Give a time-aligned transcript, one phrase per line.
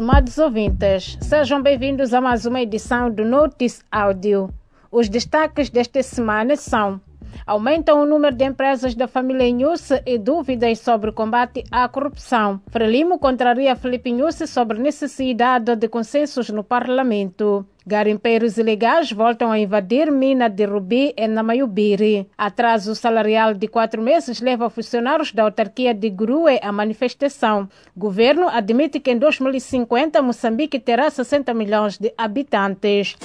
[0.00, 4.48] Estimados ouvintes, sejam bem-vindos a mais uma edição do Notice Áudio.
[4.90, 6.98] Os destaques desta semana são:
[7.46, 12.60] aumentam o número de empresas da família Inhusse e dúvidas sobre o combate à corrupção.
[12.68, 17.66] Frelimo contraria Felipe Inhusse sobre necessidade de consensos no parlamento.
[17.86, 22.28] Garimpeiros ilegais voltam a invadir mina de Rubi em Namayubiri.
[22.36, 27.68] Atraso salarial de quatro meses leva funcionários da autarquia de Grue à manifestação.
[27.96, 33.16] Governo admite que em 2050 Moçambique terá 60 milhões de habitantes.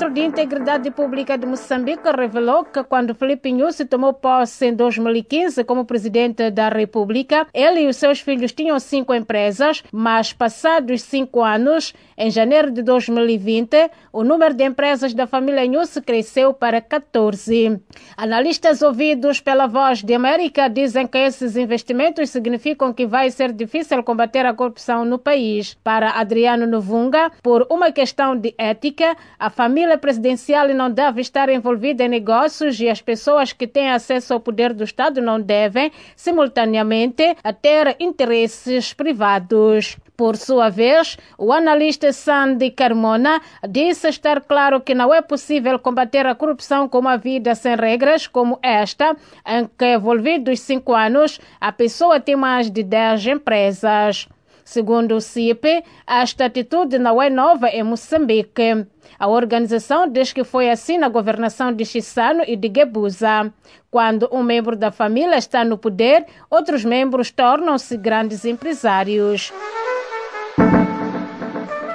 [0.00, 5.62] Centro de Integridade Pública de Moçambique revelou que quando Felipe Nyusi tomou posse em 2015
[5.64, 11.42] como presidente da República, ele e os seus filhos tinham cinco empresas, mas passados cinco
[11.42, 17.78] anos, em janeiro de 2020, o número de empresas da família Nyusi cresceu para 14.
[18.16, 24.02] Analistas ouvidos pela Voz de América dizem que esses investimentos significam que vai ser difícil
[24.02, 25.74] combater a corrupção no país.
[25.84, 32.04] Para Adriano Novunga, por uma questão de ética, a família presidencial não deve estar envolvida
[32.04, 37.36] em negócios e as pessoas que têm acesso ao poder do Estado não devem, simultaneamente,
[37.60, 39.96] ter interesses privados.
[40.16, 46.26] Por sua vez, o analista Sandy Carmona disse estar claro que não é possível combater
[46.26, 51.72] a corrupção com uma vida sem regras como esta, em que, envolvidos cinco anos, a
[51.72, 54.28] pessoa tem mais de 10 empresas.
[54.70, 58.86] Segundo o CIP, esta atitude não é nova em Moçambique.
[59.18, 63.52] A organização diz que foi assim na governação de Chissano e de Gebuza.
[63.90, 69.52] Quando um membro da família está no poder, outros membros tornam-se grandes empresários.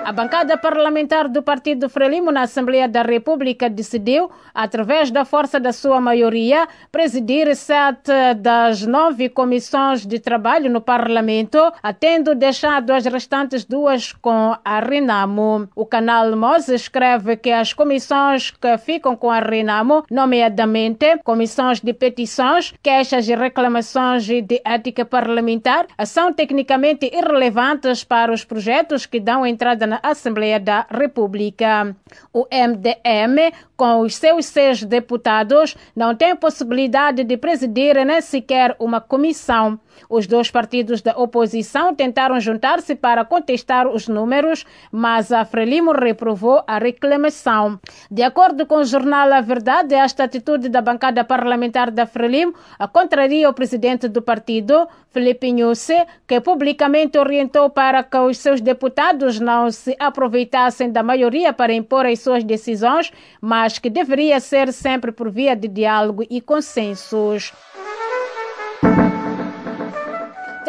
[0.06, 5.74] A bancada parlamentar do Partido Frelimo na Assembleia da República decidiu, através da força da
[5.74, 11.58] sua maioria, presidir sete das nove comissões de trabalho no Parlamento,
[12.00, 15.68] tendo deixado as restantes duas com a Renamo.
[15.76, 21.94] O canal MOS escreve que as comissões que ficam com a Renamo, nomeadamente comissões de
[21.94, 29.44] petições, queixas e reclamações de ética parlamentar, são tecnicamente irrelevantes para os projetos que dão
[29.44, 31.96] entrada na Assembleia da República.
[32.34, 39.02] O MDM, com os seus seis deputados, não tem possibilidade de presidir nem sequer uma
[39.02, 39.80] comissão.
[40.10, 46.64] Os dois partidos da oposição tentaram juntar-se para contestar os números, mas a Frelimo reprovou
[46.68, 47.80] a reclamação.
[48.12, 52.54] De acordo com o jornal A Verdade, esta atitude da bancada parlamentar da Frelimo
[52.92, 59.40] contraria o presidente do partido, Felipe Nhusse, que publicamente orientou para que os seus deputados
[59.40, 65.12] não se aproveitassem da maioria para impor as suas decisões, mas que deveria ser sempre
[65.12, 67.54] por via de diálogo e consensos.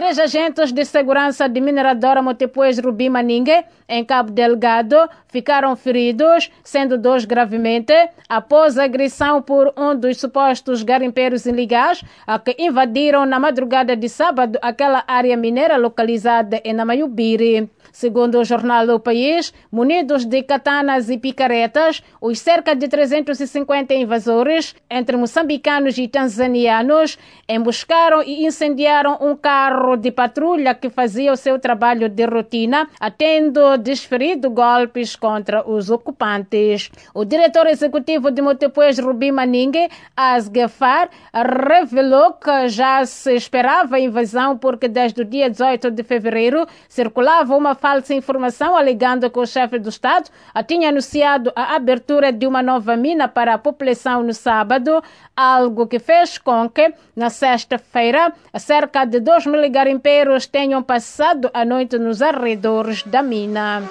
[0.06, 4.96] Três agentes de segurança de mineradora Motepuez Rubi Maningue, em Cabo Delgado,
[5.26, 7.92] ficaram feridos, sendo dois gravemente,
[8.28, 12.04] após agressão por um dos supostos garimpeiros ilegais
[12.44, 17.68] que invadiram na madrugada de sábado aquela área mineira localizada em Namayubiri.
[17.90, 24.76] Segundo o jornal do país, munidos de katanas e picaretas, os cerca de 350 invasores,
[24.90, 27.18] entre moçambicanos e tanzanianos,
[27.48, 33.76] emboscaram e incendiaram um carro de patrulha que fazia o seu trabalho de rotina, tendo
[33.78, 36.90] desferido golpes contra os ocupantes.
[37.14, 44.56] O diretor executivo de Motepuez, Rubi Maningue, Asgafar, revelou que já se esperava a invasão
[44.56, 49.78] porque desde o dia 18 de fevereiro circulava uma falsa informação alegando que o chefe
[49.78, 50.30] do Estado
[50.66, 55.02] tinha anunciado a abertura de uma nova mina para a população no sábado,
[55.36, 61.64] algo que fez com que, na sexta-feira, cerca de 2 mil garimpeiros tenham passado a
[61.64, 63.84] noite nos arredores da mina.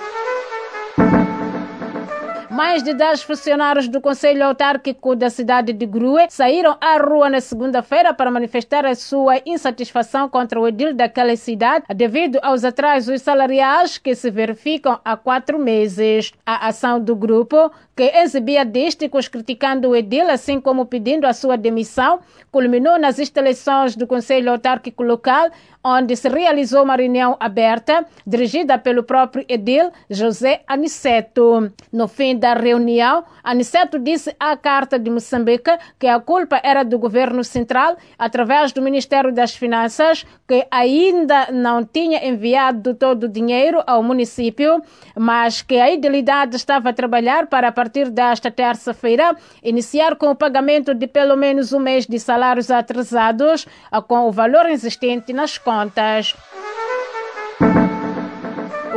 [2.56, 7.42] Mais de 10 funcionários do Conselho Autárquico da cidade de Grue saíram à rua na
[7.42, 13.98] segunda-feira para manifestar a sua insatisfação contra o edil daquela cidade devido aos atrasos salariais
[13.98, 16.32] que se verificam há quatro meses.
[16.46, 21.58] A ação do grupo, que exibia dísticos criticando o edil, assim como pedindo a sua
[21.58, 22.22] demissão,
[22.54, 25.50] culminou nas instalações do Conselho Autárquico Local,
[25.84, 31.70] onde se realizou uma reunião aberta dirigida pelo próprio edil José Aniceto.
[31.92, 37.00] No fim da reunião, Aniceto disse à Carta de Moçambique que a culpa era do
[37.00, 43.82] governo central, através do Ministério das Finanças, que ainda não tinha enviado todo o dinheiro
[43.88, 44.80] ao município,
[45.18, 50.36] mas que a idilidade estava a trabalhar para, a partir desta terça-feira, iniciar com o
[50.36, 53.66] pagamento de pelo menos um mês de salários atrasados,
[54.08, 56.36] com o valor existente nas contas.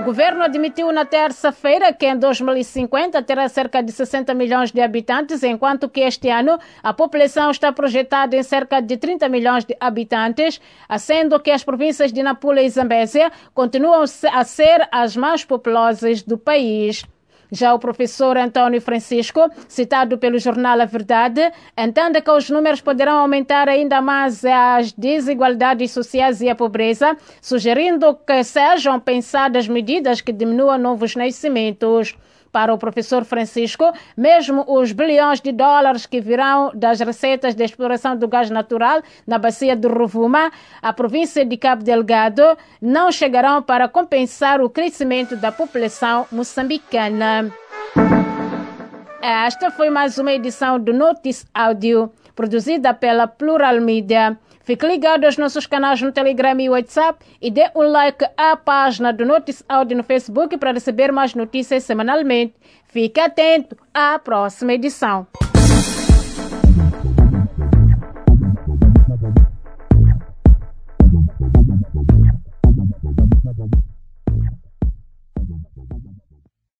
[0.09, 5.87] Governo admitiu na terça-feira que em 2050 terá cerca de 60 milhões de habitantes, enquanto
[5.87, 10.63] que este ano a população está projetada em cerca de 30 milhões de habitantes,
[10.99, 14.03] sendo que as províncias de Nampula e Zambésia continuam
[14.33, 17.05] a ser as mais populosas do país.
[17.51, 23.19] Já o professor Antônio Francisco, citado pelo jornal A Verdade, entende que os números poderão
[23.19, 30.33] aumentar ainda mais as desigualdades sociais e a pobreza, sugerindo que sejam pensadas medidas que
[30.33, 32.15] diminuam novos nascimentos.
[32.59, 33.85] Para o professor Francisco,
[34.17, 39.39] mesmo os bilhões de dólares que virão das receitas de exploração do gás natural na
[39.39, 40.51] bacia do Rovuma,
[40.83, 47.49] a província de Cabo Delgado, não chegarão para compensar o crescimento da população moçambicana.
[49.23, 54.39] Esta foi mais uma edição do Notice Áudio, produzida pela Plural Media.
[54.63, 59.13] Fique ligado aos nossos canais no Telegram e WhatsApp e dê um like à página
[59.13, 62.55] do Notice Áudio no Facebook para receber mais notícias semanalmente.
[62.87, 65.27] Fique atento à próxima edição.